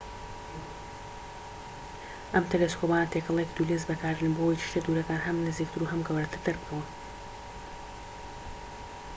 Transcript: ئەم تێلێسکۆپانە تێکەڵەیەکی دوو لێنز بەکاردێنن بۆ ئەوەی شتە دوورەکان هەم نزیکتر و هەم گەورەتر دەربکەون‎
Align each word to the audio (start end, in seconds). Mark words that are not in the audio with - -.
ئەم 2.33 2.45
تێلێسکۆپانە 2.49 3.11
تێکەڵەیەکی 3.11 3.55
دوو 3.57 3.67
لێنز 3.69 3.83
بەکاردێنن 3.89 4.35
بۆ 4.35 4.41
ئەوەی 4.43 4.63
شتە 4.67 4.79
دوورەکان 4.85 5.19
هەم 5.25 5.37
نزیکتر 5.47 5.79
و 5.81 5.91
هەم 5.91 6.01
گەورەتر 6.07 6.39
دەربکەون‎ 6.45 6.87